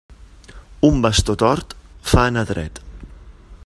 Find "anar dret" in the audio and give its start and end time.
2.31-2.85